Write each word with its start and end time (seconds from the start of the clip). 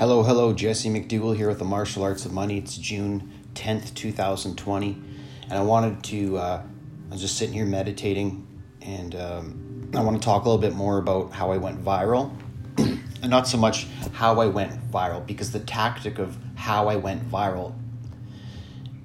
Hello, 0.00 0.22
hello, 0.22 0.54
Jesse 0.54 0.88
McDougall 0.88 1.36
here 1.36 1.48
with 1.48 1.58
the 1.58 1.64
Martial 1.66 2.02
Arts 2.02 2.24
of 2.24 2.32
Money. 2.32 2.56
It's 2.56 2.78
June 2.78 3.30
10th, 3.52 3.92
2020, 3.92 4.98
and 5.42 5.52
I 5.52 5.60
wanted 5.60 6.02
to, 6.04 6.38
uh, 6.38 6.62
I 6.62 7.12
was 7.12 7.20
just 7.20 7.36
sitting 7.36 7.52
here 7.52 7.66
meditating, 7.66 8.46
and 8.80 9.14
um, 9.14 9.90
I 9.94 10.00
want 10.00 10.18
to 10.18 10.24
talk 10.24 10.46
a 10.46 10.48
little 10.48 10.58
bit 10.58 10.74
more 10.74 10.96
about 10.96 11.32
how 11.34 11.52
I 11.52 11.58
went 11.58 11.84
viral, 11.84 12.34
and 12.78 13.28
not 13.28 13.46
so 13.46 13.58
much 13.58 13.88
how 14.14 14.40
I 14.40 14.46
went 14.46 14.90
viral, 14.90 15.26
because 15.26 15.52
the 15.52 15.60
tactic 15.60 16.18
of 16.18 16.38
how 16.54 16.88
I 16.88 16.96
went 16.96 17.30
viral, 17.30 17.74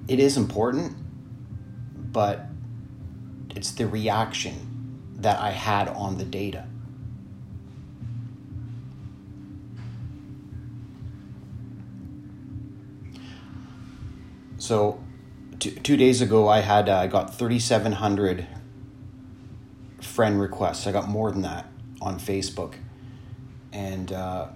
it 0.08 0.18
is 0.18 0.38
important, 0.38 0.96
but 2.10 2.46
it's 3.54 3.72
the 3.72 3.86
reaction 3.86 5.12
that 5.16 5.38
I 5.40 5.50
had 5.50 5.88
on 5.90 6.16
the 6.16 6.24
data. 6.24 6.66
So, 14.66 14.98
two, 15.60 15.70
two 15.70 15.96
days 15.96 16.20
ago, 16.20 16.48
I 16.48 16.58
had 16.58 16.88
uh, 16.88 16.96
I 16.96 17.06
got 17.06 17.32
thirty 17.32 17.60
seven 17.60 17.92
hundred 17.92 18.48
friend 20.00 20.40
requests. 20.40 20.88
I 20.88 20.90
got 20.90 21.08
more 21.08 21.30
than 21.30 21.42
that 21.42 21.66
on 22.00 22.18
Facebook, 22.18 22.74
and 23.72 24.10
uh, 24.10 24.48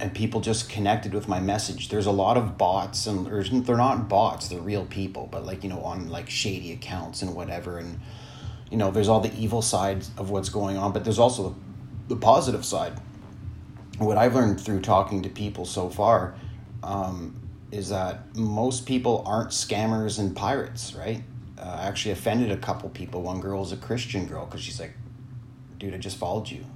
and 0.00 0.12
people 0.12 0.40
just 0.40 0.68
connected 0.68 1.14
with 1.14 1.28
my 1.28 1.38
message. 1.38 1.90
There's 1.90 2.06
a 2.06 2.10
lot 2.10 2.36
of 2.36 2.58
bots, 2.58 3.06
and 3.06 3.64
they're 3.64 3.76
not 3.76 4.08
bots; 4.08 4.48
they're 4.48 4.58
real 4.58 4.84
people. 4.84 5.28
But 5.30 5.46
like 5.46 5.62
you 5.62 5.70
know, 5.70 5.82
on 5.82 6.08
like 6.08 6.28
shady 6.28 6.72
accounts 6.72 7.22
and 7.22 7.36
whatever, 7.36 7.78
and 7.78 8.00
you 8.68 8.78
know, 8.78 8.90
there's 8.90 9.08
all 9.08 9.20
the 9.20 9.32
evil 9.38 9.62
sides 9.62 10.10
of 10.18 10.30
what's 10.30 10.48
going 10.48 10.76
on, 10.76 10.92
but 10.92 11.04
there's 11.04 11.20
also 11.20 11.50
the, 12.08 12.16
the 12.16 12.20
positive 12.20 12.64
side 12.64 13.00
what 13.98 14.16
I've 14.16 14.34
learned 14.34 14.60
through 14.60 14.80
talking 14.80 15.22
to 15.22 15.28
people 15.28 15.64
so 15.64 15.88
far 15.88 16.34
um, 16.82 17.36
is 17.70 17.90
that 17.90 18.34
most 18.36 18.86
people 18.86 19.22
aren't 19.26 19.50
scammers 19.50 20.18
and 20.18 20.34
pirates, 20.34 20.94
right? 20.94 21.22
Uh, 21.58 21.78
I 21.80 21.86
actually 21.86 22.12
offended 22.12 22.50
a 22.50 22.56
couple 22.56 22.88
people. 22.90 23.22
One 23.22 23.40
girl 23.40 23.60
was 23.60 23.72
a 23.72 23.76
Christian 23.76 24.26
girl 24.26 24.46
because 24.46 24.60
she's 24.62 24.80
like, 24.80 24.94
dude, 25.78 25.94
I 25.94 25.98
just 25.98 26.16
followed 26.16 26.50
you. 26.50 26.64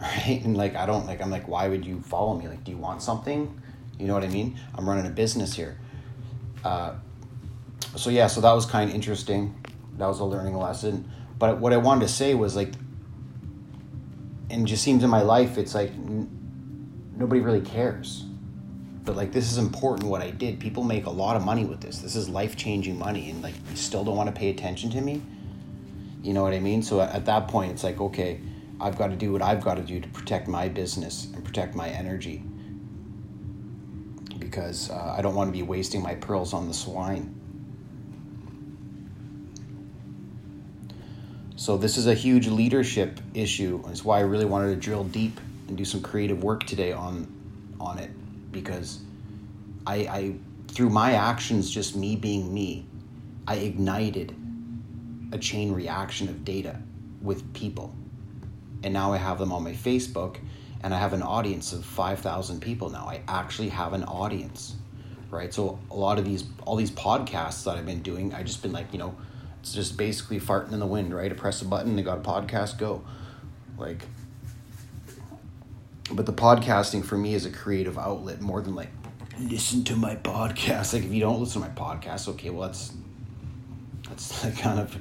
Right? 0.00 0.40
And 0.44 0.56
like, 0.56 0.76
I 0.76 0.86
don't, 0.86 1.06
like, 1.06 1.20
I'm 1.20 1.28
like, 1.28 1.48
why 1.48 1.66
would 1.66 1.84
you 1.84 2.00
follow 2.02 2.38
me? 2.38 2.46
Like, 2.46 2.62
do 2.62 2.70
you 2.70 2.76
want 2.76 3.02
something? 3.02 3.60
You 3.98 4.06
know 4.06 4.14
what 4.14 4.22
I 4.22 4.28
mean? 4.28 4.56
I'm 4.76 4.88
running 4.88 5.06
a 5.06 5.10
business 5.10 5.54
here. 5.54 5.76
Uh, 6.64 6.94
so 7.96 8.08
yeah, 8.08 8.28
so 8.28 8.40
that 8.40 8.52
was 8.52 8.64
kind 8.64 8.88
of 8.88 8.94
interesting. 8.94 9.60
That 9.96 10.06
was 10.06 10.20
a 10.20 10.24
learning 10.24 10.56
lesson. 10.56 11.10
But 11.36 11.58
what 11.58 11.72
I 11.72 11.78
wanted 11.78 12.02
to 12.02 12.12
say 12.12 12.34
was 12.34 12.54
like, 12.54 12.74
and 14.50 14.68
just 14.68 14.84
seems 14.84 15.02
in 15.02 15.10
my 15.10 15.22
life 15.22 15.58
it's 15.58 15.74
like 15.74 15.90
n- 15.90 16.30
nobody 17.16 17.40
really 17.40 17.60
cares 17.60 18.27
but 19.08 19.16
like 19.16 19.32
this 19.32 19.50
is 19.50 19.56
important 19.56 20.06
what 20.06 20.20
i 20.20 20.30
did. 20.30 20.60
People 20.60 20.84
make 20.84 21.06
a 21.06 21.10
lot 21.10 21.34
of 21.34 21.42
money 21.42 21.64
with 21.64 21.80
this. 21.80 22.00
This 22.00 22.14
is 22.14 22.28
life-changing 22.28 22.98
money 22.98 23.30
and 23.30 23.42
like 23.42 23.54
you 23.70 23.76
still 23.76 24.04
don't 24.04 24.18
want 24.18 24.28
to 24.28 24.38
pay 24.38 24.50
attention 24.50 24.90
to 24.90 25.00
me. 25.00 25.22
You 26.22 26.34
know 26.34 26.42
what 26.42 26.52
i 26.52 26.60
mean? 26.60 26.82
So 26.82 27.00
at 27.00 27.24
that 27.24 27.48
point 27.48 27.72
it's 27.72 27.82
like 27.82 28.02
okay 28.02 28.38
i've 28.78 28.98
got 28.98 29.06
to 29.06 29.16
do 29.16 29.32
what 29.32 29.40
i've 29.40 29.64
got 29.64 29.76
to 29.76 29.82
do 29.82 29.98
to 29.98 30.08
protect 30.08 30.46
my 30.46 30.68
business 30.68 31.28
and 31.34 31.42
protect 31.42 31.74
my 31.74 31.88
energy. 31.88 32.44
Because 34.38 34.90
uh, 34.90 35.14
i 35.16 35.22
don't 35.22 35.34
want 35.34 35.48
to 35.48 35.52
be 35.52 35.62
wasting 35.62 36.02
my 36.02 36.14
pearls 36.14 36.52
on 36.52 36.68
the 36.68 36.74
swine. 36.74 37.34
So 41.56 41.78
this 41.78 41.96
is 41.96 42.06
a 42.06 42.14
huge 42.14 42.46
leadership 42.46 43.20
issue. 43.32 43.82
It's 43.88 44.04
why 44.04 44.18
I 44.18 44.24
really 44.24 44.44
wanted 44.44 44.68
to 44.68 44.76
drill 44.76 45.04
deep 45.04 45.40
and 45.66 45.78
do 45.78 45.86
some 45.86 46.02
creative 46.02 46.44
work 46.44 46.64
today 46.64 46.92
on 46.92 47.26
on 47.80 47.98
it. 47.98 48.10
Because 48.50 49.00
I, 49.88 49.94
I 49.94 50.34
through 50.68 50.90
my 50.90 51.12
actions, 51.12 51.70
just 51.70 51.96
me 51.96 52.14
being 52.14 52.52
me, 52.52 52.86
I 53.46 53.56
ignited 53.56 54.36
a 55.32 55.38
chain 55.38 55.72
reaction 55.72 56.28
of 56.28 56.44
data 56.44 56.80
with 57.22 57.52
people, 57.54 57.94
and 58.84 58.92
now 58.92 59.12
I 59.12 59.16
have 59.16 59.38
them 59.38 59.50
on 59.50 59.64
my 59.64 59.72
Facebook, 59.72 60.36
and 60.82 60.94
I 60.94 60.98
have 60.98 61.14
an 61.14 61.22
audience 61.22 61.72
of 61.72 61.84
five 61.84 62.20
thousand 62.20 62.60
people 62.60 62.90
now. 62.90 63.06
I 63.06 63.22
actually 63.26 63.70
have 63.70 63.94
an 63.94 64.04
audience, 64.04 64.76
right? 65.30 65.52
So 65.52 65.78
a 65.90 65.96
lot 65.96 66.18
of 66.18 66.24
these, 66.24 66.44
all 66.66 66.76
these 66.76 66.90
podcasts 66.90 67.64
that 67.64 67.76
I've 67.76 67.86
been 67.86 68.02
doing, 68.02 68.34
I 68.34 68.42
just 68.42 68.62
been 68.62 68.72
like, 68.72 68.92
you 68.92 68.98
know 68.98 69.16
it's 69.60 69.72
just 69.72 69.96
basically 69.96 70.40
farting 70.40 70.72
in 70.72 70.78
the 70.78 70.86
wind, 70.86 71.14
right? 71.14 71.30
I 71.30 71.34
press 71.34 71.62
a 71.62 71.64
button, 71.64 71.96
they 71.96 72.02
got 72.02 72.18
a 72.18 72.20
podcast, 72.20 72.78
go. 72.78 73.04
Like, 73.76 74.06
but 76.12 76.26
the 76.26 76.32
podcasting 76.32 77.04
for 77.04 77.18
me 77.18 77.34
is 77.34 77.44
a 77.44 77.50
creative 77.50 77.98
outlet 77.98 78.40
more 78.40 78.60
than 78.60 78.74
like 78.74 78.97
listen 79.40 79.84
to 79.84 79.96
my 79.96 80.16
podcast. 80.16 80.94
Like, 80.94 81.04
if 81.04 81.12
you 81.12 81.20
don't 81.20 81.40
listen 81.40 81.62
to 81.62 81.68
my 81.68 81.74
podcast, 81.74 82.28
okay, 82.28 82.50
well 82.50 82.68
that's 82.68 82.92
that's 84.08 84.50
kind 84.60 84.80
of 84.80 84.96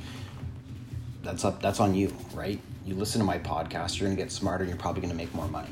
that's 1.24 1.44
up 1.46 1.62
that's 1.62 1.80
on 1.80 1.94
you, 1.94 2.14
right? 2.34 2.60
You 2.86 2.96
listen 2.96 3.20
to 3.20 3.26
my 3.26 3.40
podcast, 3.40 4.00
you're 4.00 4.08
gonna 4.08 4.20
get 4.20 4.32
smarter, 4.32 4.64
and 4.64 4.70
you're 4.70 4.80
probably 4.80 5.02
gonna 5.02 5.14
make 5.14 5.34
more 5.34 5.48
money. 5.48 5.70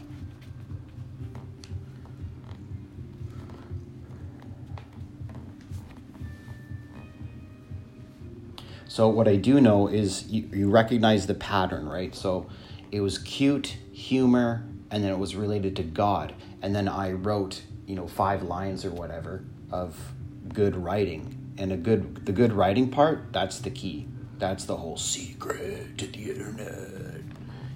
So 8.87 9.09
what 9.09 9.27
I 9.27 9.35
do 9.35 9.59
know 9.59 9.89
is 9.89 10.25
you, 10.27 10.49
you 10.53 10.69
recognize 10.69 11.27
the 11.27 11.33
pattern, 11.33 11.89
right? 11.89 12.15
So 12.15 12.47
it 12.93 13.01
was 13.01 13.17
cute, 13.17 13.75
humor, 13.91 14.65
and 14.89 15.03
then 15.03 15.11
it 15.11 15.19
was 15.19 15.35
related 15.35 15.75
to 15.75 15.83
God. 15.83 16.33
And 16.61 16.73
then 16.73 16.87
I 16.87 17.11
wrote, 17.11 17.61
you 17.87 17.95
know, 17.95 18.07
five 18.07 18.43
lines 18.43 18.85
or 18.85 18.91
whatever 18.91 19.43
of 19.71 20.13
good 20.53 20.75
writing. 20.75 21.53
And 21.57 21.71
a 21.71 21.77
good 21.77 22.25
the 22.25 22.33
good 22.33 22.51
writing 22.53 22.89
part, 22.89 23.31
that's 23.31 23.59
the 23.59 23.69
key. 23.69 24.07
That's 24.37 24.65
the 24.65 24.75
whole 24.75 24.97
secret 24.97 25.97
to 25.97 26.07
the 26.07 26.31
internet. 26.31 27.21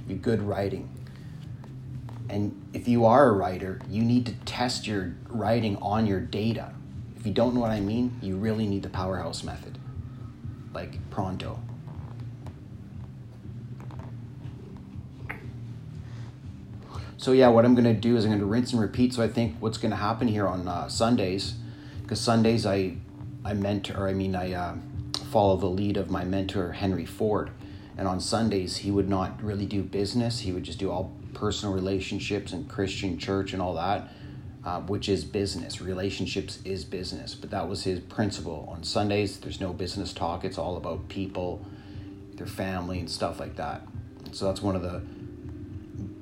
Your 0.07 0.17
good 0.17 0.41
writing. 0.41 0.89
And 2.29 2.61
if 2.73 2.87
you 2.87 3.05
are 3.05 3.29
a 3.29 3.31
writer, 3.31 3.79
you 3.89 4.03
need 4.03 4.25
to 4.27 4.33
test 4.45 4.85
your 4.85 5.15
writing 5.29 5.77
on 5.77 6.05
your 6.05 6.19
data. 6.19 6.73
If 7.17 7.25
you 7.25 7.33
don't 7.33 7.55
know 7.55 7.61
what 7.61 7.71
I 7.71 7.79
mean, 7.79 8.19
you 8.21 8.35
really 8.35 8.67
need 8.67 8.83
the 8.83 8.89
powerhouse 8.89 9.43
method 9.43 9.77
like 10.73 11.09
pronto. 11.09 11.59
So 17.29 17.33
yeah, 17.33 17.49
what 17.49 17.63
I'm 17.63 17.75
gonna 17.75 17.93
do 17.93 18.17
is 18.17 18.25
I'm 18.25 18.31
gonna 18.31 18.43
rinse 18.43 18.71
and 18.73 18.81
repeat. 18.81 19.13
So 19.13 19.21
I 19.21 19.27
think 19.27 19.57
what's 19.59 19.77
gonna 19.77 19.97
happen 19.97 20.27
here 20.27 20.47
on 20.47 20.67
uh, 20.67 20.87
Sundays, 20.87 21.53
because 22.01 22.19
Sundays 22.19 22.65
I 22.65 22.95
I 23.45 23.53
mentor, 23.53 23.97
or 23.99 24.07
I 24.07 24.13
mean 24.15 24.35
I 24.35 24.53
uh, 24.53 24.75
follow 25.29 25.55
the 25.55 25.67
lead 25.67 25.95
of 25.95 26.09
my 26.09 26.23
mentor 26.23 26.71
Henry 26.71 27.05
Ford, 27.05 27.51
and 27.99 28.07
on 28.07 28.19
Sundays 28.19 28.77
he 28.77 28.89
would 28.89 29.07
not 29.07 29.43
really 29.43 29.67
do 29.67 29.83
business. 29.83 30.39
He 30.39 30.51
would 30.51 30.63
just 30.63 30.79
do 30.79 30.89
all 30.89 31.13
personal 31.35 31.71
relationships 31.71 32.51
and 32.51 32.67
Christian 32.67 33.19
church 33.19 33.53
and 33.53 33.61
all 33.61 33.75
that 33.75 34.09
uh, 34.65 34.81
which 34.81 35.07
is 35.07 35.23
business. 35.23 35.81
Relationships 35.81 36.57
is 36.65 36.83
business. 36.83 37.35
But 37.35 37.51
that 37.51 37.69
was 37.69 37.83
his 37.83 37.99
principle. 37.99 38.67
On 38.71 38.83
Sundays, 38.83 39.39
there's 39.39 39.61
no 39.61 39.71
business 39.71 40.13
talk, 40.13 40.43
it's 40.43 40.57
all 40.57 40.77
about 40.77 41.09
people, 41.09 41.63
their 42.33 42.47
family, 42.47 42.99
and 42.99 43.09
stuff 43.09 43.39
like 43.39 43.55
that. 43.57 43.83
So 44.31 44.45
that's 44.45 44.63
one 44.63 44.75
of 44.75 44.81
the 44.81 45.03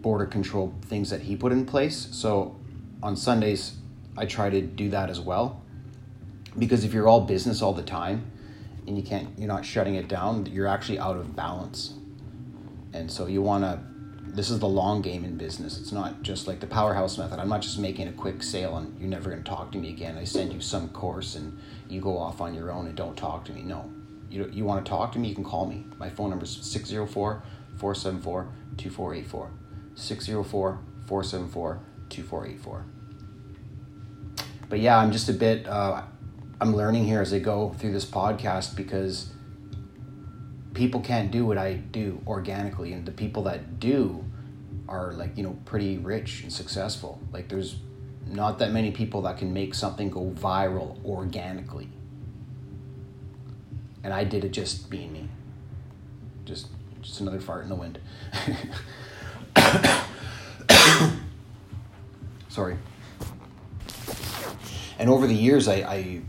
border 0.02 0.26
control 0.26 0.74
things 0.86 1.10
that 1.10 1.22
he 1.22 1.36
put 1.36 1.52
in 1.52 1.66
place. 1.66 2.08
So 2.12 2.56
on 3.02 3.16
Sundays, 3.16 3.78
I 4.18 4.26
try 4.26 4.50
to 4.50 4.62
do 4.62 4.90
that 4.90 5.10
as 5.10 5.20
well. 5.20 5.62
Because 6.58 6.84
if 6.84 6.94
you're 6.94 7.08
all 7.08 7.22
business 7.22 7.62
all 7.62 7.74
the 7.74 7.84
time 7.84 8.32
and 8.88 8.98
you 8.98 9.04
can't, 9.04 9.30
you're 9.38 9.48
not 9.48 9.66
shutting 9.66 9.96
it 9.96 10.08
down, 10.08 10.46
you're 10.48 10.68
actually 10.68 11.00
out 11.00 11.18
of 11.18 11.36
balance. 11.36 11.94
And 12.94 13.12
so 13.12 13.28
you 13.28 13.42
want 13.42 13.64
to 13.64 13.80
this 14.38 14.52
is 14.52 14.60
the 14.60 14.68
long 14.68 15.02
game 15.02 15.26
in 15.26 15.36
business. 15.36 15.80
It's 15.80 15.92
not 15.92 16.22
just 16.22 16.48
like 16.48 16.60
the 16.60 16.68
powerhouse 16.68 17.18
method. 17.18 17.40
I'm 17.40 17.50
not 17.50 17.62
just 17.62 17.80
making 17.80 18.08
a 18.08 18.12
quick 18.12 18.44
sale 18.44 18.78
and 18.78 19.00
you're 19.00 19.10
never 19.10 19.32
going 19.32 19.42
to 19.42 19.50
talk 19.50 19.72
to 19.72 19.80
me 19.80 19.90
again. 19.90 20.16
I 20.16 20.26
send 20.26 20.54
you 20.54 20.62
some 20.62 20.90
course 20.90 21.36
and 21.36 21.58
you 21.90 22.02
go 22.02 22.18
off 22.18 22.40
on 22.40 22.54
your 22.54 22.72
own 22.72 22.86
and 22.86 22.96
don't 22.96 23.16
talk 23.16 23.46
to 23.46 23.52
me. 23.52 23.64
No. 23.64 23.92
You, 24.30 24.48
you 24.54 24.64
want 24.64 24.86
to 24.86 24.90
talk 24.90 25.12
to 25.14 25.20
me, 25.20 25.30
you 25.30 25.36
can 25.36 25.44
call 25.44 25.66
me. 25.66 25.86
My 25.98 26.10
phone 26.10 26.30
number 26.30 26.46
is 26.46 26.52
604 26.52 27.42
474 27.78 28.48
2484. 28.78 29.52
604 29.98 30.80
474 31.08 31.80
2484. 32.10 32.86
But 34.70 34.80
yeah, 34.80 34.98
I'm 34.98 35.12
just 35.12 35.28
a 35.28 35.34
bit, 35.34 35.68
uh, 35.68 36.04
I'm 36.62 36.76
learning 36.76 37.06
here 37.06 37.22
as 37.22 37.34
I 37.34 37.40
go 37.40 37.74
through 37.78 37.94
this 37.94 38.06
podcast 38.06 38.76
because 38.76 39.32
people 40.74 41.02
can't 41.02 41.32
do 41.32 41.46
what 41.46 41.58
I 41.58 41.74
do 41.74 42.22
organically, 42.28 42.94
and 42.94 43.06
the 43.06 43.12
people 43.12 43.44
that 43.44 43.80
do 43.80 44.24
are 44.88 45.12
like 45.14 45.36
you 45.36 45.44
know 45.44 45.58
pretty 45.66 45.98
rich 45.98 46.44
and 46.44 46.54
successful. 46.54 47.20
Like 47.32 47.50
there's 47.50 47.78
not 48.26 48.60
that 48.60 48.72
many 48.72 48.92
people 48.92 49.22
that 49.24 49.38
can 49.38 49.54
make 49.54 49.74
something 49.74 50.10
go 50.10 50.32
viral 50.32 51.04
organically, 51.04 51.90
and 54.04 54.14
I 54.14 54.24
did 54.24 54.46
it 54.46 54.50
just 54.50 54.90
being 54.90 55.12
me. 55.12 55.30
Just 56.46 56.68
just 57.02 57.22
another 57.22 57.40
fart 57.40 57.64
in 57.64 57.70
the 57.70 57.76
wind. 57.76 58.00
Sorry. 62.50 62.78
And 65.00 65.10
over 65.10 65.28
the 65.28 65.36
years, 65.36 65.68
I, 65.68 65.76
I, 65.76 66.22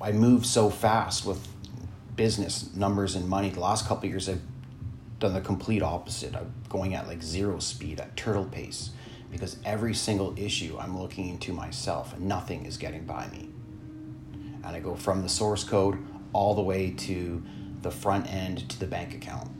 I 0.00 0.12
moved 0.12 0.46
so 0.46 0.70
fast 0.70 1.26
with 1.26 1.46
business 2.14 2.74
numbers 2.74 3.16
and 3.16 3.28
money. 3.28 3.50
The 3.50 3.60
last 3.60 3.86
couple 3.86 4.08
years, 4.08 4.28
I've 4.28 4.42
done 5.18 5.34
the 5.34 5.40
complete 5.40 5.82
opposite. 5.82 6.36
I'm 6.36 6.52
going 6.68 6.94
at 6.94 7.08
like 7.08 7.22
zero 7.22 7.58
speed, 7.58 8.00
at 8.00 8.16
turtle 8.16 8.44
pace, 8.44 8.90
because 9.32 9.56
every 9.64 9.94
single 9.94 10.34
issue 10.38 10.78
I'm 10.78 10.98
looking 10.98 11.28
into 11.28 11.52
myself, 11.52 12.14
and 12.14 12.26
nothing 12.28 12.64
is 12.66 12.76
getting 12.76 13.04
by 13.04 13.28
me. 13.28 13.48
And 14.64 14.66
I 14.76 14.80
go 14.80 14.94
from 14.94 15.22
the 15.22 15.28
source 15.28 15.64
code 15.64 15.98
all 16.32 16.54
the 16.54 16.62
way 16.62 16.90
to 16.90 17.42
the 17.82 17.90
front 17.90 18.32
end 18.32 18.68
to 18.70 18.78
the 18.78 18.86
bank 18.86 19.14
account. 19.14 19.50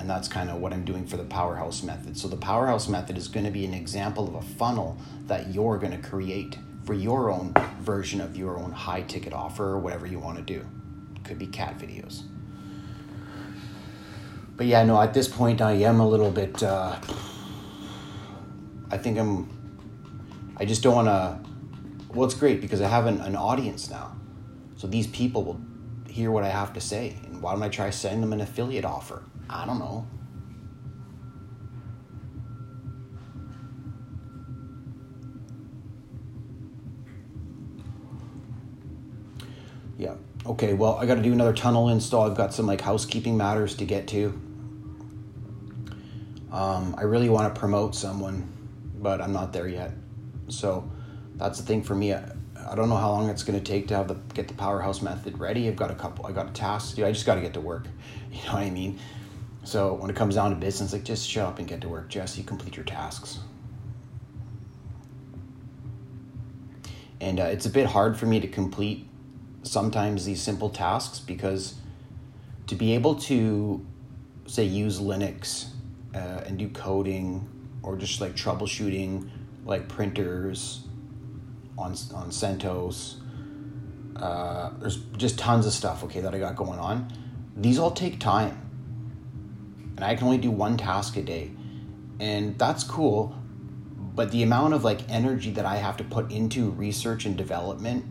And 0.00 0.08
that's 0.08 0.28
kind 0.28 0.48
of 0.48 0.56
what 0.62 0.72
I'm 0.72 0.86
doing 0.86 1.06
for 1.06 1.18
the 1.18 1.24
powerhouse 1.24 1.82
method. 1.82 2.16
So, 2.16 2.26
the 2.26 2.36
powerhouse 2.36 2.88
method 2.88 3.18
is 3.18 3.28
going 3.28 3.44
to 3.44 3.52
be 3.52 3.66
an 3.66 3.74
example 3.74 4.26
of 4.26 4.34
a 4.34 4.40
funnel 4.40 4.96
that 5.26 5.52
you're 5.52 5.76
going 5.76 5.92
to 5.92 6.08
create 6.08 6.56
for 6.84 6.94
your 6.94 7.30
own 7.30 7.52
version 7.80 8.22
of 8.22 8.34
your 8.34 8.58
own 8.58 8.72
high 8.72 9.02
ticket 9.02 9.34
offer 9.34 9.64
or 9.64 9.78
whatever 9.78 10.06
you 10.06 10.18
want 10.18 10.38
to 10.38 10.42
do. 10.42 10.66
Could 11.22 11.38
be 11.38 11.46
cat 11.46 11.78
videos. 11.78 12.22
But 14.56 14.66
yeah, 14.66 14.82
no, 14.84 14.98
at 14.98 15.12
this 15.12 15.28
point, 15.28 15.60
I 15.60 15.72
am 15.72 16.00
a 16.00 16.08
little 16.08 16.30
bit. 16.30 16.62
Uh, 16.62 16.98
I 18.90 18.96
think 18.96 19.18
I'm. 19.18 19.50
I 20.56 20.64
just 20.64 20.82
don't 20.82 20.94
want 20.94 21.08
to. 21.08 21.38
Well, 22.14 22.24
it's 22.24 22.34
great 22.34 22.62
because 22.62 22.80
I 22.80 22.88
have 22.88 23.04
an, 23.04 23.20
an 23.20 23.36
audience 23.36 23.90
now. 23.90 24.16
So 24.76 24.86
these 24.86 25.06
people 25.06 25.44
will 25.44 25.60
hear 26.08 26.30
what 26.30 26.42
I 26.42 26.48
have 26.48 26.72
to 26.72 26.80
say. 26.80 27.18
And 27.26 27.42
why 27.42 27.52
don't 27.52 27.62
I 27.62 27.68
try 27.68 27.90
sending 27.90 28.22
them 28.22 28.32
an 28.32 28.40
affiliate 28.40 28.86
offer? 28.86 29.22
I 29.52 29.66
don't 29.66 29.80
know. 29.80 30.06
Yeah. 39.98 40.14
Okay, 40.46 40.72
well, 40.72 40.96
I 40.96 41.04
got 41.04 41.16
to 41.16 41.22
do 41.22 41.32
another 41.32 41.52
tunnel 41.52 41.88
install. 41.88 42.30
I've 42.30 42.36
got 42.36 42.54
some 42.54 42.66
like 42.66 42.80
housekeeping 42.80 43.36
matters 43.36 43.74
to 43.76 43.84
get 43.84 44.06
to. 44.08 44.40
Um, 46.52 46.94
I 46.96 47.02
really 47.02 47.28
want 47.28 47.52
to 47.52 47.58
promote 47.58 47.94
someone, 47.96 48.48
but 49.00 49.20
I'm 49.20 49.32
not 49.32 49.52
there 49.52 49.68
yet. 49.68 49.92
So 50.48 50.88
that's 51.34 51.58
the 51.60 51.66
thing 51.66 51.82
for 51.82 51.96
me. 51.96 52.14
I, 52.14 52.32
I 52.70 52.76
don't 52.76 52.88
know 52.88 52.96
how 52.96 53.10
long 53.10 53.28
it's 53.28 53.42
going 53.42 53.58
to 53.58 53.64
take 53.64 53.88
to 53.88 53.96
have 53.96 54.06
the 54.06 54.14
get 54.32 54.46
the 54.46 54.54
powerhouse 54.54 55.02
method 55.02 55.38
ready. 55.38 55.66
I've 55.66 55.76
got 55.76 55.90
a 55.90 55.94
couple. 55.96 56.24
I 56.24 56.32
got 56.32 56.48
a 56.48 56.52
task 56.52 56.90
to 56.90 56.96
do. 56.96 57.06
I 57.06 57.10
just 57.10 57.26
got 57.26 57.34
to 57.34 57.40
get 57.40 57.54
to 57.54 57.60
work. 57.60 57.86
You 58.32 58.46
know 58.46 58.52
what 58.52 58.62
I 58.62 58.70
mean? 58.70 59.00
So 59.62 59.94
when 59.94 60.10
it 60.10 60.16
comes 60.16 60.36
down 60.36 60.50
to 60.50 60.56
business, 60.56 60.92
like 60.92 61.04
just 61.04 61.28
shut 61.28 61.46
up 61.46 61.58
and 61.58 61.68
get 61.68 61.80
to 61.82 61.88
work, 61.88 62.08
Jesse. 62.08 62.42
Complete 62.42 62.76
your 62.76 62.84
tasks. 62.84 63.38
And 67.20 67.38
uh, 67.38 67.44
it's 67.44 67.66
a 67.66 67.70
bit 67.70 67.86
hard 67.86 68.16
for 68.18 68.26
me 68.26 68.40
to 68.40 68.48
complete 68.48 69.06
sometimes 69.62 70.24
these 70.24 70.40
simple 70.40 70.70
tasks 70.70 71.18
because 71.18 71.74
to 72.66 72.74
be 72.74 72.94
able 72.94 73.14
to 73.14 73.84
say 74.46 74.64
use 74.64 75.00
Linux 75.00 75.68
uh, 76.14 76.42
and 76.46 76.58
do 76.58 76.68
coding 76.70 77.48
or 77.82 77.96
just 77.96 78.20
like 78.20 78.34
troubleshooting 78.34 79.28
like 79.64 79.88
printers 79.88 80.86
on 81.76 81.92
on 82.14 82.30
CentOS. 82.30 83.16
Uh, 84.16 84.70
there's 84.80 84.96
just 85.16 85.38
tons 85.38 85.66
of 85.66 85.72
stuff 85.72 86.04
okay 86.04 86.20
that 86.20 86.34
I 86.34 86.38
got 86.38 86.56
going 86.56 86.78
on. 86.78 87.12
These 87.56 87.78
all 87.78 87.90
take 87.90 88.18
time, 88.20 88.69
and 90.00 90.08
I 90.10 90.14
can 90.14 90.24
only 90.24 90.38
do 90.38 90.50
one 90.50 90.78
task 90.78 91.18
a 91.18 91.22
day, 91.22 91.50
and 92.18 92.58
that's 92.58 92.84
cool. 92.84 93.34
But 94.14 94.30
the 94.30 94.42
amount 94.42 94.72
of 94.72 94.82
like 94.82 95.06
energy 95.10 95.50
that 95.50 95.66
I 95.66 95.76
have 95.76 95.98
to 95.98 96.04
put 96.04 96.32
into 96.32 96.70
research 96.70 97.26
and 97.26 97.36
development 97.36 98.06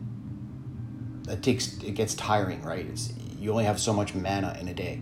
that 1.24 1.42
takes 1.42 1.80
it 1.80 1.96
gets 1.96 2.14
tiring, 2.14 2.62
right? 2.62 2.86
It's 2.86 3.12
you 3.40 3.50
only 3.52 3.66
have 3.66 3.80
so 3.80 3.92
much 3.92 4.14
mana 4.14 4.56
in 4.62 4.68
a 4.68 4.74
day. 4.76 5.02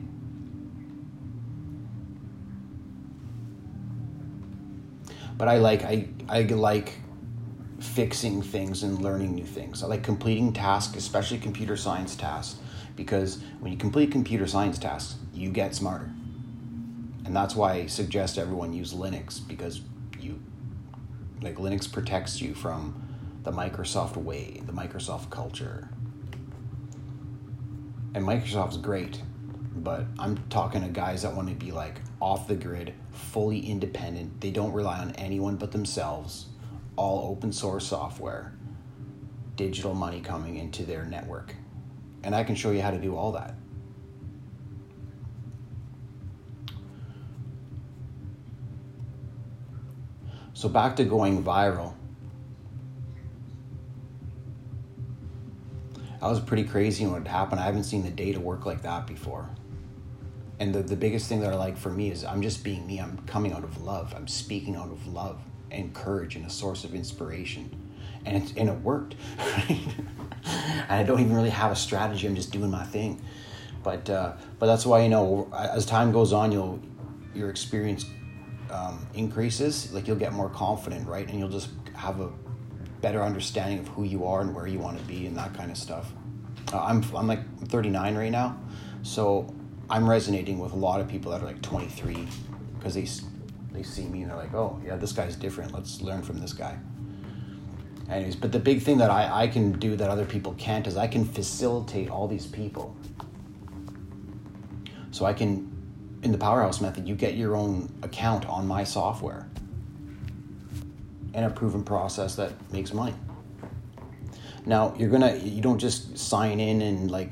But 5.38 5.50
I 5.50 5.58
like 5.58 5.84
I 5.84 6.08
I 6.30 6.44
like 6.44 6.94
fixing 7.80 8.42
things 8.42 8.84
and 8.84 9.02
learning 9.02 9.36
new 9.36 9.46
things. 9.46 9.84
I 9.84 9.88
like 9.88 10.04
completing 10.04 10.54
tasks, 10.54 10.96
especially 10.96 11.40
computer 11.40 11.76
science 11.76 12.16
tasks, 12.16 12.58
because 12.96 13.40
when 13.60 13.74
you 13.74 13.78
complete 13.78 14.10
computer 14.10 14.48
science 14.48 14.80
tasks, 14.80 15.16
you 15.34 15.50
get 15.50 15.76
smarter. 15.76 16.10
And 17.28 17.36
that's 17.36 17.58
why 17.58 17.74
I 17.74 17.86
suggest 17.88 18.38
everyone 18.38 18.72
use 18.72 18.94
Linux 18.94 19.46
because 19.46 19.82
you 20.18 20.42
like 21.42 21.58
Linux 21.58 21.92
protects 21.92 22.42
you 22.42 22.54
from 22.54 23.06
the 23.44 23.52
Microsoft 23.52 24.16
way, 24.16 24.62
the 24.66 24.72
Microsoft 24.72 25.30
culture, 25.30 25.90
and 28.16 28.26
Microsoft's 28.26 28.78
great, 28.78 29.22
but 29.76 30.06
I'm 30.18 30.38
talking 30.50 30.84
to 30.84 30.88
guys 30.88 31.24
that 31.24 31.36
want 31.36 31.50
to 31.50 31.54
be 31.54 31.74
like 31.74 32.00
off 32.22 32.48
the 32.48 32.56
grid, 32.56 32.94
fully 33.12 33.60
independent. 33.60 34.40
They 34.40 34.52
don't 34.52 34.72
rely 34.72 35.00
on 35.00 35.12
anyone 35.16 35.58
but 35.58 35.74
themselves. 35.74 36.46
All 36.96 37.30
open 37.30 37.52
source 37.52 37.86
software, 37.86 38.54
digital 39.58 39.94
money 39.94 40.22
coming 40.22 40.58
into 40.58 40.86
their 40.86 41.04
network. 41.04 41.56
And 42.24 42.34
I 42.34 42.46
can 42.46 42.56
show 42.56 42.72
you 42.72 42.82
how 42.82 42.92
to 42.92 42.98
do 42.98 43.18
all 43.18 43.34
that. 43.34 43.54
So 50.58 50.68
back 50.68 50.96
to 50.96 51.04
going 51.04 51.44
viral. 51.44 51.94
that 56.20 56.28
was 56.28 56.40
pretty 56.40 56.64
crazy 56.64 57.06
when 57.06 57.22
it 57.22 57.28
happened. 57.28 57.62
I 57.62 57.66
haven't 57.66 57.84
seen 57.84 58.02
the 58.02 58.10
data 58.10 58.40
work 58.40 58.66
like 58.66 58.82
that 58.82 59.06
before. 59.06 59.48
And 60.60 60.74
the, 60.74 60.82
the 60.82 60.96
biggest 60.96 61.30
thing 61.30 61.42
that 61.42 61.54
I 61.54 61.56
like 61.56 61.78
for 61.78 61.92
me 61.92 62.10
is 62.10 62.26
I'm 62.26 62.42
just 62.42 62.64
being 62.64 62.88
me. 62.88 62.98
I'm 62.98 63.20
coming 63.28 63.54
out 63.54 63.64
of 63.64 63.84
love. 63.84 64.16
I'm 64.18 64.28
speaking 64.28 64.76
out 64.76 64.90
of 64.90 65.06
love 65.06 65.40
and 65.70 65.94
courage 65.94 66.36
and 66.36 66.44
a 66.44 66.50
source 66.50 66.84
of 66.84 66.96
inspiration. 66.96 67.70
And 68.26 68.42
it, 68.42 68.58
and 68.58 68.68
it 68.68 68.82
worked. 68.82 69.14
I 70.90 71.04
don't 71.04 71.20
even 71.20 71.36
really 71.36 71.52
have 71.52 71.72
a 71.72 71.76
strategy. 71.76 72.26
I'm 72.26 72.34
just 72.34 72.52
doing 72.52 72.72
my 72.72 72.84
thing. 72.84 73.22
But 73.84 74.10
uh, 74.10 74.34
but 74.58 74.66
that's 74.66 74.88
why 74.88 75.04
you 75.04 75.10
know 75.10 75.52
as 75.54 75.86
time 75.86 76.12
goes 76.12 76.34
on, 76.34 76.52
you'll 76.52 76.80
your 77.36 77.52
experience 77.52 78.08
um, 78.72 79.06
increases. 79.14 79.92
Like 79.92 80.08
you'll 80.08 80.18
get 80.18 80.34
more 80.34 80.50
confident, 80.50 81.08
right? 81.08 81.28
And 81.28 81.40
you'll 81.40 81.50
just 81.50 81.70
have 81.96 82.20
a 82.20 82.30
better 83.02 83.22
understanding 83.22 83.80
of 83.80 83.88
who 83.90 84.04
you 84.04 84.26
are 84.26 84.42
and 84.42 84.54
where 84.56 84.68
you 84.68 84.80
want 84.80 84.98
to 84.98 85.04
be 85.06 85.28
and 85.28 85.36
that 85.38 85.54
kind 85.54 85.72
of 85.72 85.78
stuff. 85.78 86.12
Uh, 86.74 86.84
I'm 86.84 87.04
I'm 87.16 87.28
like 87.28 87.68
39 87.68 88.16
right 88.16 88.32
now, 88.32 88.58
so 89.04 89.54
I'm 89.90 90.10
resonating 90.10 90.60
with 90.60 90.74
a 90.74 90.78
lot 90.78 91.00
of 91.00 91.08
people 91.08 91.32
that 91.32 91.42
are 91.42 91.46
like 91.46 91.62
23 91.62 92.28
because 92.78 92.94
they 92.94 93.08
they 93.72 93.84
see 93.84 94.06
me 94.06 94.22
and 94.24 94.32
they're 94.32 94.38
like, 94.38 94.54
oh 94.54 94.82
yeah, 94.86 94.96
this 94.96 95.12
guy's 95.12 95.36
different. 95.36 95.74
Let's 95.74 96.02
learn 96.02 96.22
from 96.22 96.40
this 96.40 96.54
guy. 96.54 96.78
Anyways, 98.10 98.38
but 98.38 98.52
the 98.52 98.60
big 98.60 98.82
thing 98.82 98.98
that 99.00 99.10
I, 99.10 99.44
I 99.44 99.48
can 99.48 99.74
do 99.74 99.96
that 99.98 100.10
other 100.10 100.26
people 100.26 100.54
can't 100.58 100.88
is 100.88 100.96
I 100.96 101.08
can 101.08 101.26
facilitate 101.26 102.10
all 102.10 102.28
these 102.28 102.48
people. 102.48 102.96
So 105.12 105.26
I 105.26 105.34
can, 105.34 105.77
in 106.24 106.32
the 106.32 106.38
Powerhouse 106.38 106.82
method, 106.82 107.08
you 107.08 107.16
get 107.16 107.36
your 107.36 107.56
own 107.56 107.94
account 108.04 108.46
on 108.48 108.68
my 108.68 108.84
software 108.84 109.48
and 111.34 111.46
a 111.46 111.50
proven 111.50 111.84
process 111.84 112.36
that 112.36 112.52
makes 112.72 112.94
money. 112.94 113.14
Now 114.66 114.96
you're 114.98 115.10
gonna 115.10 115.36
you 115.36 115.62
don't 115.62 115.80
just 115.80 116.18
sign 116.18 116.60
in 116.60 116.82
and 116.82 117.10
like 117.12 117.30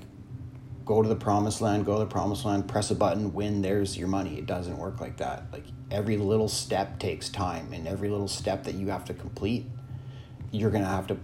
go 0.85 1.01
to 1.01 1.09
the 1.09 1.15
promised 1.15 1.61
land, 1.61 1.85
go 1.85 1.93
to 1.93 1.99
the 1.99 2.05
promised 2.05 2.45
land, 2.45 2.67
press 2.67 2.91
a 2.91 2.95
button, 2.95 3.33
win, 3.33 3.61
there's 3.61 3.97
your 3.97 4.07
money. 4.07 4.37
It 4.37 4.45
doesn't 4.45 4.77
work 4.77 5.01
like 5.01 5.17
that. 5.17 5.45
Like 5.51 5.65
every 5.89 6.17
little 6.17 6.47
step 6.47 6.99
takes 6.99 7.29
time 7.29 7.73
and 7.73 7.87
every 7.87 8.09
little 8.09 8.27
step 8.27 8.63
that 8.65 8.75
you 8.75 8.89
have 8.89 9.05
to 9.05 9.13
complete, 9.13 9.65
you're 10.51 10.69
gonna 10.69 10.85
have 10.85 11.07
to 11.07 11.17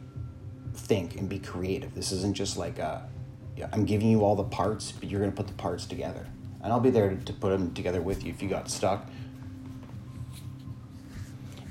think 0.73 1.15
and 1.17 1.29
be 1.29 1.39
creative. 1.39 1.93
This 1.93 2.11
isn't 2.11 2.35
just 2.35 2.57
like 2.57 2.79
a 2.79 3.07
I'm 3.71 3.85
giving 3.85 4.09
you 4.09 4.23
all 4.23 4.35
the 4.35 4.43
parts, 4.43 4.91
but 4.91 5.09
you're 5.09 5.19
gonna 5.19 5.31
put 5.31 5.47
the 5.47 5.53
parts 5.53 5.85
together. 5.85 6.25
And 6.63 6.71
I'll 6.71 6.79
be 6.79 6.91
there 6.91 7.09
to, 7.15 7.33
put 7.33 7.49
them 7.49 7.73
together 7.73 8.01
with 8.01 8.23
you 8.23 8.31
if 8.31 8.41
you 8.41 8.49
got 8.49 8.69
stuck 8.69 9.07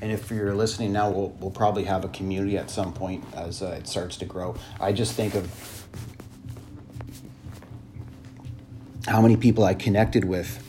and 0.02 0.10
if 0.10 0.30
you're 0.30 0.54
listening 0.54 0.92
now, 0.92 1.10
we'll, 1.10 1.30
we'll 1.40 1.50
probably 1.50 1.84
have 1.84 2.04
a 2.04 2.08
community 2.08 2.56
at 2.56 2.70
some 2.70 2.92
point 2.92 3.22
as 3.34 3.62
uh, 3.62 3.76
it 3.78 3.86
starts 3.86 4.16
to 4.18 4.24
grow. 4.24 4.56
I 4.80 4.92
just 4.92 5.12
think 5.12 5.34
of 5.34 5.86
how 9.06 9.20
many 9.20 9.36
people 9.36 9.64
I 9.64 9.74
connected 9.74 10.24
with 10.24 10.66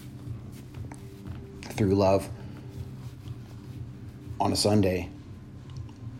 through 1.63 1.96
love 1.96 2.28
on 4.40 4.51
a 4.51 4.56
Sunday. 4.56 5.10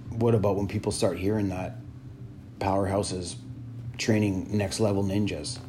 What 0.10 0.34
about 0.34 0.56
when 0.56 0.68
people 0.68 0.92
start 0.92 1.18
hearing 1.18 1.50
that 1.50 1.76
powerhouses 2.60 3.36
training 3.98 4.56
next 4.56 4.80
level 4.80 5.04
ninjas? 5.04 5.60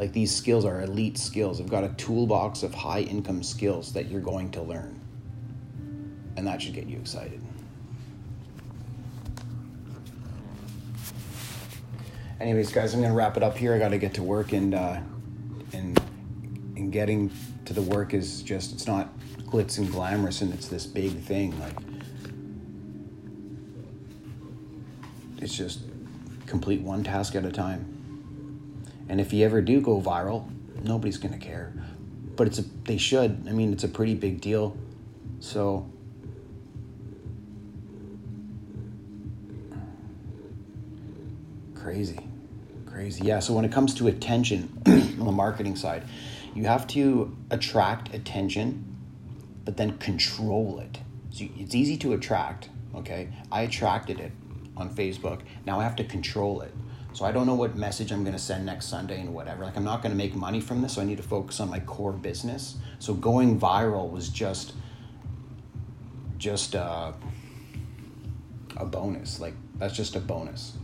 Like 0.00 0.14
these 0.14 0.34
skills 0.34 0.64
are 0.64 0.80
elite 0.80 1.18
skills. 1.18 1.60
I've 1.60 1.68
got 1.68 1.84
a 1.84 1.90
toolbox 1.90 2.62
of 2.62 2.72
high 2.72 3.02
income 3.02 3.42
skills 3.42 3.92
that 3.92 4.10
you're 4.10 4.22
going 4.22 4.50
to 4.52 4.62
learn. 4.62 4.98
And 6.38 6.46
that 6.46 6.62
should 6.62 6.72
get 6.72 6.86
you 6.86 6.96
excited. 6.96 7.42
Anyways, 12.40 12.72
guys, 12.72 12.94
I'm 12.94 13.02
gonna 13.02 13.12
wrap 13.12 13.36
it 13.36 13.42
up 13.42 13.58
here. 13.58 13.74
I 13.74 13.78
got 13.78 13.90
to 13.90 13.98
get 13.98 14.14
to 14.14 14.22
work, 14.22 14.54
and 14.54 14.74
uh, 14.74 15.00
and 15.74 16.00
and 16.76 16.90
getting 16.90 17.30
to 17.66 17.74
the 17.74 17.82
work 17.82 18.14
is 18.14 18.40
just 18.40 18.72
it's 18.72 18.86
not 18.86 19.10
glitz 19.40 19.76
and 19.76 19.92
glamorous, 19.92 20.40
and 20.40 20.54
it's 20.54 20.68
this 20.68 20.86
big 20.86 21.12
thing. 21.18 21.60
Like 21.60 21.76
it's 25.36 25.54
just 25.54 25.80
complete 26.46 26.80
one 26.80 27.04
task 27.04 27.34
at 27.34 27.44
a 27.44 27.52
time. 27.52 27.99
And 29.10 29.20
if 29.20 29.32
you 29.32 29.44
ever 29.44 29.60
do 29.60 29.80
go 29.80 30.00
viral, 30.00 30.48
nobody's 30.84 31.18
gonna 31.18 31.36
care. 31.36 31.74
But 32.36 32.46
it's 32.46 32.60
a 32.60 32.64
they 32.84 32.96
should. 32.96 33.44
I 33.48 33.52
mean, 33.52 33.72
it's 33.72 33.82
a 33.82 33.88
pretty 33.88 34.14
big 34.14 34.40
deal. 34.40 34.76
So 35.40 35.90
crazy 41.74 42.18
crazy 42.84 43.24
yeah 43.24 43.38
so 43.38 43.54
when 43.54 43.64
it 43.64 43.72
comes 43.72 43.94
to 43.94 44.06
attention 44.06 44.70
on 44.86 45.24
the 45.24 45.32
marketing 45.32 45.74
side 45.74 46.04
you 46.54 46.64
have 46.64 46.86
to 46.86 47.34
attract 47.50 48.14
attention 48.14 48.84
but 49.64 49.78
then 49.78 49.96
control 49.96 50.78
it 50.78 50.98
so 51.30 51.46
it's 51.56 51.74
easy 51.74 51.96
to 51.96 52.12
attract 52.12 52.68
okay 52.94 53.30
i 53.50 53.62
attracted 53.62 54.20
it 54.20 54.30
on 54.76 54.94
facebook 54.94 55.40
now 55.64 55.80
i 55.80 55.82
have 55.82 55.96
to 55.96 56.04
control 56.04 56.60
it 56.60 56.74
so 57.12 57.24
i 57.24 57.32
don't 57.32 57.46
know 57.46 57.54
what 57.54 57.76
message 57.76 58.12
i'm 58.12 58.22
going 58.22 58.36
to 58.36 58.42
send 58.42 58.64
next 58.64 58.86
sunday 58.86 59.20
and 59.20 59.32
whatever 59.32 59.64
like 59.64 59.76
i'm 59.76 59.84
not 59.84 60.02
going 60.02 60.10
to 60.10 60.16
make 60.16 60.34
money 60.34 60.60
from 60.60 60.82
this 60.82 60.94
so 60.94 61.00
i 61.00 61.04
need 61.04 61.16
to 61.16 61.22
focus 61.22 61.60
on 61.60 61.68
my 61.68 61.80
core 61.80 62.12
business 62.12 62.76
so 62.98 63.14
going 63.14 63.58
viral 63.58 64.10
was 64.10 64.28
just 64.28 64.74
just 66.38 66.74
uh, 66.74 67.12
a 68.76 68.84
bonus 68.84 69.40
like 69.40 69.54
that's 69.78 69.94
just 69.94 70.16
a 70.16 70.20
bonus 70.20 70.76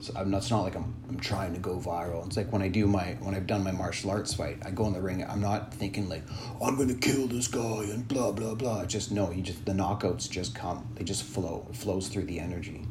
so 0.00 0.12
I'm 0.14 0.30
not, 0.30 0.38
it's 0.38 0.50
not 0.50 0.62
like 0.62 0.76
I'm, 0.76 0.94
I'm 1.08 1.18
trying 1.18 1.54
to 1.54 1.60
go 1.60 1.78
viral. 1.78 2.26
It's 2.26 2.36
like 2.36 2.52
when 2.52 2.62
I 2.62 2.68
do 2.68 2.86
my 2.86 3.16
when 3.20 3.34
I've 3.34 3.46
done 3.46 3.64
my 3.64 3.72
martial 3.72 4.10
arts 4.10 4.34
fight, 4.34 4.58
I 4.64 4.70
go 4.70 4.86
in 4.86 4.92
the 4.92 5.00
ring. 5.00 5.24
I'm 5.24 5.40
not 5.40 5.72
thinking 5.72 6.08
like 6.08 6.22
I'm 6.62 6.76
gonna 6.76 6.94
kill 6.94 7.26
this 7.26 7.48
guy 7.48 7.84
and 7.84 8.06
blah 8.06 8.32
blah 8.32 8.54
blah. 8.54 8.84
Just 8.84 9.10
no, 9.10 9.30
you 9.30 9.42
just 9.42 9.64
the 9.64 9.72
knockouts 9.72 10.28
just 10.28 10.54
come. 10.54 10.86
They 10.94 11.04
just 11.04 11.22
flow. 11.22 11.66
It 11.70 11.76
flows 11.76 12.08
through 12.08 12.24
the 12.24 12.38
energy. 12.38 12.84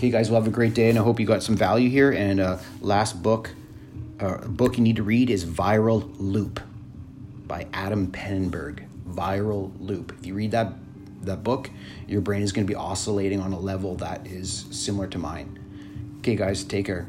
Okay, 0.00 0.08
guys, 0.08 0.30
well 0.30 0.40
have 0.40 0.48
a 0.48 0.50
great 0.50 0.72
day, 0.72 0.88
and 0.88 0.98
I 0.98 1.02
hope 1.02 1.20
you 1.20 1.26
got 1.26 1.42
some 1.42 1.56
value 1.56 1.90
here. 1.90 2.10
And 2.10 2.40
uh, 2.40 2.56
last 2.80 3.22
book, 3.22 3.50
uh, 4.18 4.38
book 4.46 4.78
you 4.78 4.82
need 4.82 4.96
to 4.96 5.02
read 5.02 5.28
is 5.28 5.44
Viral 5.44 6.10
Loop 6.18 6.58
by 7.46 7.66
Adam 7.74 8.10
Penberg. 8.10 8.88
Viral 9.06 9.70
Loop. 9.78 10.16
If 10.18 10.24
you 10.24 10.32
read 10.32 10.52
that 10.52 10.72
that 11.20 11.44
book, 11.44 11.68
your 12.08 12.22
brain 12.22 12.40
is 12.40 12.50
going 12.50 12.66
to 12.66 12.70
be 12.70 12.74
oscillating 12.74 13.42
on 13.42 13.52
a 13.52 13.60
level 13.60 13.94
that 13.96 14.26
is 14.26 14.64
similar 14.70 15.06
to 15.08 15.18
mine. 15.18 15.58
Okay, 16.20 16.34
guys, 16.34 16.64
take 16.64 16.86
care. 16.86 17.06